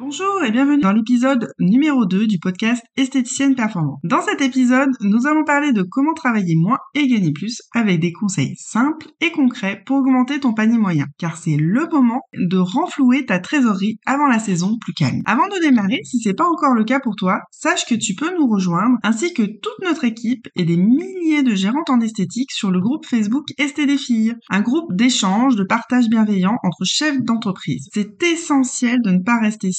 [0.00, 4.00] Bonjour et bienvenue dans l'épisode numéro 2 du podcast Esthéticienne Performante.
[4.02, 8.12] Dans cet épisode, nous allons parler de comment travailler moins et gagner plus avec des
[8.12, 13.26] conseils simples et concrets pour augmenter ton panier moyen, car c'est le moment de renflouer
[13.26, 15.22] ta trésorerie avant la saison plus calme.
[15.26, 18.34] Avant de démarrer, si c'est pas encore le cas pour toi, sache que tu peux
[18.36, 22.70] nous rejoindre ainsi que toute notre équipe et des milliers de gérantes en esthétique sur
[22.70, 27.88] le groupe Facebook Esté des filles, un groupe d'échange, de partage bienveillant entre chefs d'entreprise.
[27.92, 29.70] C'est essentiel de ne pas rester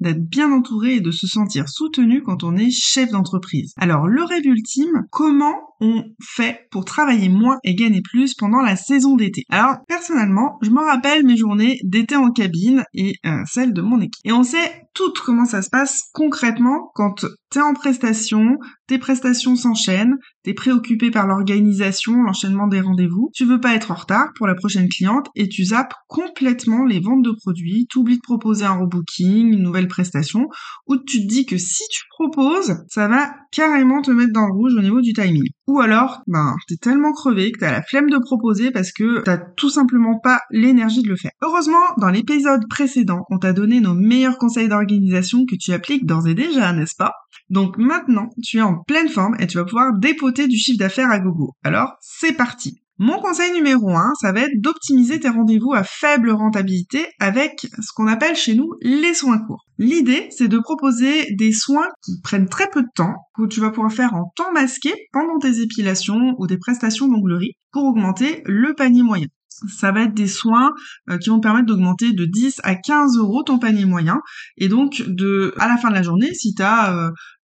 [0.00, 3.72] d'être bien entouré et de se sentir soutenu quand on est chef d'entreprise.
[3.76, 8.76] Alors le rêve ultime, comment on fait pour travailler moins et gagner plus pendant la
[8.76, 13.72] saison d'été Alors personnellement, je me rappelle mes journées d'été en cabine et euh, celles
[13.72, 14.20] de mon équipe.
[14.24, 19.56] Et on sait toutes comment ça se passe concrètement quand t'es en prestation, tes prestations
[19.56, 24.46] s'enchaînent, t'es préoccupé par l'organisation, l'enchaînement des rendez-vous, tu veux pas être en retard pour
[24.46, 28.64] la prochaine cliente et tu zappes complètement les ventes de produits, tu oublies de proposer
[28.64, 30.48] un rebooking, une nouvelle prestation,
[30.86, 34.52] ou tu te dis que si tu proposes, ça va carrément te mettre dans le
[34.52, 35.48] rouge au niveau du timing.
[35.66, 39.36] Ou alors, ben, t'es tellement crevé que t'as la flemme de proposer parce que t'as
[39.36, 41.32] tout simplement pas l'énergie de le faire.
[41.42, 46.28] Heureusement, dans l'épisode précédent, on t'a donné nos meilleurs conseils d'organisation que tu appliques d'ores
[46.28, 47.14] et déjà, n'est-ce pas?
[47.50, 51.10] Donc maintenant, tu es en pleine forme et tu vas pouvoir dépoter du chiffre d'affaires
[51.10, 51.52] à gogo.
[51.64, 56.30] Alors, c'est parti mon conseil numéro 1, ça va être d'optimiser tes rendez-vous à faible
[56.30, 59.66] rentabilité avec ce qu'on appelle chez nous les soins courts.
[59.78, 63.70] L'idée, c'est de proposer des soins qui prennent très peu de temps, que tu vas
[63.70, 68.74] pouvoir faire en temps masqué pendant tes épilations ou des prestations d'onglerie pour augmenter le
[68.74, 69.26] panier moyen
[69.68, 70.72] ça va être des soins
[71.08, 74.20] euh, qui vont permettre d'augmenter de 10 à 15 euros ton panier moyen.
[74.56, 76.62] Et donc, de, à la fin de la journée, si tu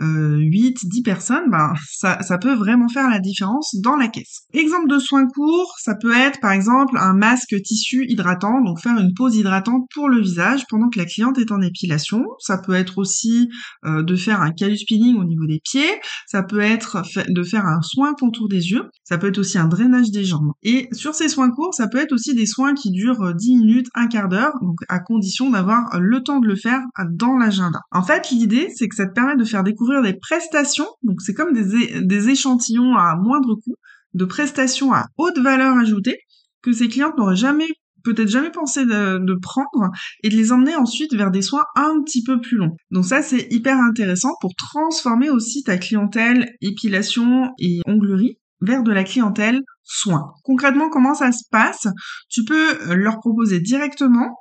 [0.00, 4.42] 8, 10 personnes, ben, ça, ça peut vraiment faire la différence dans la caisse.
[4.52, 8.96] Exemple de soins courts, ça peut être par exemple un masque tissu hydratant, donc faire
[8.98, 12.24] une pause hydratante pour le visage pendant que la cliente est en épilation.
[12.38, 13.48] Ça peut être aussi
[13.84, 16.00] euh, de faire un calus peeling au niveau des pieds.
[16.26, 18.84] Ça peut être de faire un soin contour des yeux.
[19.04, 20.52] Ça peut être aussi un drainage des jambes.
[20.62, 23.86] Et sur ces soins courts, ça peut être aussi des soins qui durent 10 minutes,
[23.94, 26.80] un quart d'heure, donc à condition d'avoir le temps de le faire
[27.10, 27.80] dans l'agenda.
[27.90, 31.34] En fait, l'idée, c'est que ça te permet de faire découvrir des prestations, donc c'est
[31.34, 33.74] comme des, échantillons à moindre coût,
[34.14, 36.18] de prestations à haute valeur ajoutée,
[36.62, 37.68] que ces clientes n'auraient jamais
[38.04, 39.90] peut-être jamais pensé de, prendre
[40.22, 42.76] et de les emmener ensuite vers des soins un petit peu plus longs.
[42.90, 48.92] Donc ça c'est hyper intéressant pour transformer aussi ta clientèle épilation et onglerie vers de
[48.92, 50.32] la clientèle soins.
[50.44, 51.86] Concrètement, comment ça se passe?
[52.28, 54.36] Tu peux leur proposer directement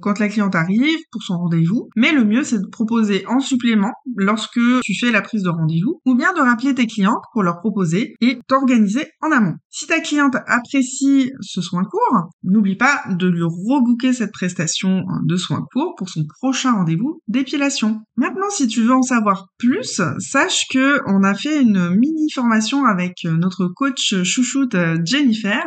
[0.00, 1.88] quand la cliente arrive pour son rendez-vous.
[1.96, 6.00] Mais le mieux, c'est de proposer en supplément lorsque tu fais la prise de rendez-vous
[6.04, 9.54] ou bien de rappeler tes clientes pour leur proposer et t'organiser en amont.
[9.70, 15.36] Si ta cliente apprécie ce soin court, n'oublie pas de lui rebooker cette prestation de
[15.36, 18.00] soins courts pour son prochain rendez-vous d'épilation.
[18.16, 22.84] Maintenant, si tu veux en savoir plus, sache que on a fait une mini formation
[22.84, 25.64] avec notre coach chouchoute Jennifer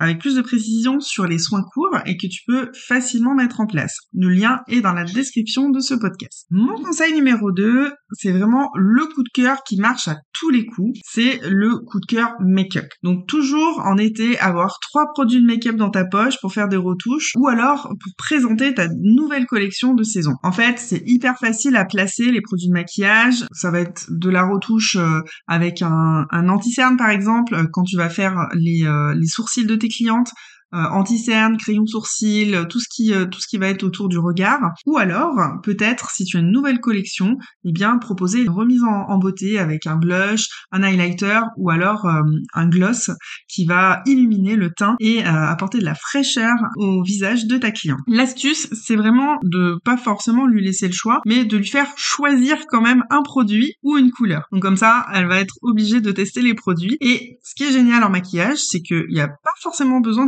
[0.00, 3.96] avec plus de précision sur les soins courts et que tu peux facilement en place.
[4.12, 6.46] Le lien est dans la description de ce podcast.
[6.50, 10.66] Mon conseil numéro 2, c'est vraiment le coup de cœur qui marche à tous les
[10.66, 10.98] coups.
[11.04, 12.86] C'est le coup de cœur make-up.
[13.02, 16.76] Donc toujours en été, avoir trois produits de make-up dans ta poche pour faire des
[16.76, 20.32] retouches ou alors pour présenter ta nouvelle collection de saison.
[20.42, 23.44] En fait, c'est hyper facile à placer les produits de maquillage.
[23.52, 28.08] Ça va être de la retouche euh, avec un, anti-cerne par exemple quand tu vas
[28.08, 33.26] faire les, euh, sourcils de tes clientes euh, anti-cerne, crayon sourcil, tout ce qui euh,
[33.26, 34.60] tout ce qui va être autour du regard.
[34.86, 39.18] Ou alors, peut-être, si tu as une nouvelle collection, eh bien proposer une remise en,
[39.18, 42.22] beauté avec un blush, un highlighter ou alors euh,
[42.54, 43.10] un gloss
[43.48, 48.00] qui va illuminer le teint et apporter de la fraîcheur au visage de ta cliente.
[48.06, 52.56] L'astuce, c'est vraiment de pas forcément lui laisser le choix, mais de lui faire choisir
[52.68, 54.46] quand même un produit ou une couleur.
[54.50, 56.96] Donc comme ça, elle va être obligée de tester les produits.
[57.00, 60.26] Et ce qui est génial en maquillage, c'est qu'il n'y a pas forcément besoin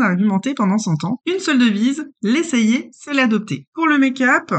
[0.55, 1.21] pendant 100 ans.
[1.27, 3.67] Une seule devise, l'essayer, c'est l'adopter.
[3.75, 4.53] Pour le make-up,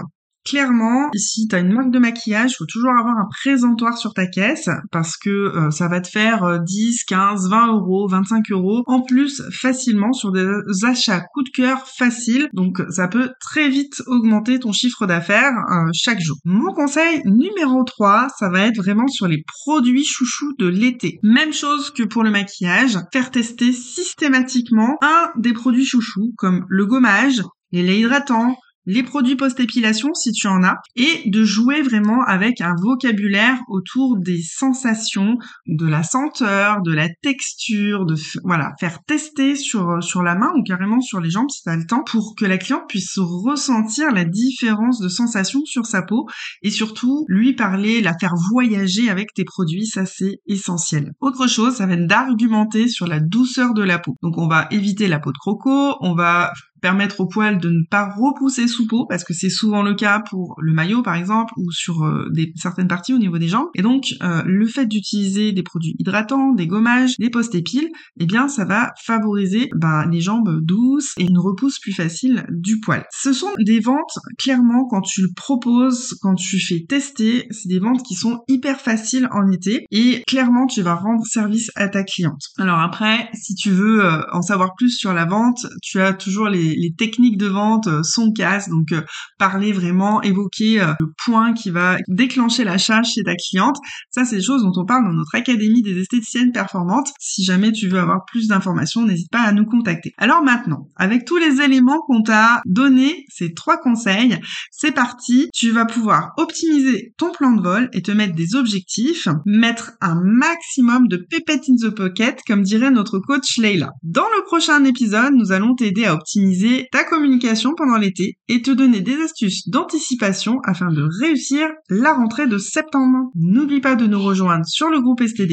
[0.46, 4.14] clairement, si tu as une marque de maquillage, il faut toujours avoir un présentoir sur
[4.14, 8.84] ta caisse parce que euh, ça va te faire 10, 15, 20 euros, 25 euros
[8.88, 10.46] en plus facilement sur des
[10.84, 12.48] achats coup de cœur faciles.
[12.54, 16.38] Donc ça peut très vite augmenter ton chiffre d'affaires euh, chaque jour.
[16.46, 21.20] Mon conseil numéro 3, ça va être vraiment sur les produits chouchous de l'été.
[21.24, 26.86] Même chose que pour le maquillage, faire tester systématiquement un des produits chouchous comme le
[26.86, 27.42] gommage,
[27.72, 32.62] les laits hydratants, les produits post-épilation si tu en as, et de jouer vraiment avec
[32.62, 35.38] un vocabulaire autour des sensations,
[35.68, 40.64] de la senteur, de la texture, de voilà, faire tester sur sur la main ou
[40.64, 44.12] carrément sur les jambes si tu as le temps pour que la cliente puisse ressentir
[44.12, 46.28] la différence de sensation sur sa peau
[46.62, 51.14] et surtout lui parler, la faire voyager avec tes produits, ça c'est essentiel.
[51.20, 54.16] Autre chose, ça va être d'argumenter sur la douceur de la peau.
[54.22, 56.52] Donc on va éviter la peau de croco, on va
[56.86, 60.20] permettre au poil de ne pas repousser sous peau parce que c'est souvent le cas
[60.30, 63.70] pour le maillot par exemple ou sur euh, certaines parties au niveau des jambes.
[63.74, 67.90] Et donc euh, le fait d'utiliser des produits hydratants, des gommages, des post-épiles,
[68.20, 72.80] eh bien ça va favoriser ben, les jambes douces et une repousse plus facile du
[72.80, 73.04] poil.
[73.12, 77.80] Ce sont des ventes clairement quand tu le proposes, quand tu fais tester, c'est des
[77.80, 82.04] ventes qui sont hyper faciles en été et clairement tu vas rendre service à ta
[82.04, 82.44] cliente.
[82.60, 86.48] Alors après, si tu veux euh, en savoir plus sur la vente, tu as toujours
[86.48, 89.02] les les, techniques de vente euh, sont casse, donc euh,
[89.38, 93.78] parler vraiment, évoquer euh, le point qui va déclencher l'achat chez ta cliente.
[94.10, 97.10] Ça, c'est des choses dont on parle dans notre académie des esthéticiennes performantes.
[97.20, 100.14] Si jamais tu veux avoir plus d'informations, n'hésite pas à nous contacter.
[100.18, 104.40] Alors maintenant, avec tous les éléments qu'on t'a donné, ces trois conseils,
[104.72, 105.50] c'est parti.
[105.54, 110.20] Tu vas pouvoir optimiser ton plan de vol et te mettre des objectifs, mettre un
[110.24, 113.92] maximum de pépettes in the pocket, comme dirait notre coach Leila.
[114.04, 118.72] Dans le prochain épisode, nous allons t'aider à optimiser ta communication pendant l'été et te
[118.72, 123.30] donner des astuces d'anticipation afin de réussir la rentrée de septembre.
[123.36, 125.46] N'oublie pas de nous rejoindre sur le groupe ST.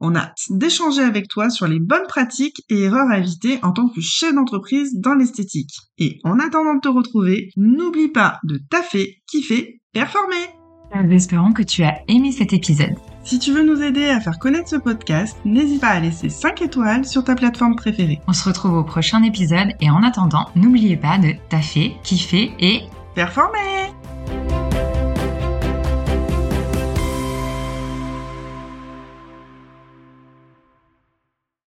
[0.00, 3.88] On a d'échanger avec toi sur les bonnes pratiques et erreurs à éviter en tant
[3.88, 5.74] que chef d'entreprise dans l'esthétique.
[5.98, 10.61] Et en attendant de te retrouver, n'oublie pas de taffer, kiffer, performer.
[11.10, 12.94] Espérons que tu as aimé cet épisode.
[13.24, 16.60] Si tu veux nous aider à faire connaître ce podcast, n'hésite pas à laisser 5
[16.62, 18.20] étoiles sur ta plateforme préférée.
[18.26, 22.82] On se retrouve au prochain épisode et en attendant, n'oubliez pas de taffer, kiffer et
[23.14, 23.92] performer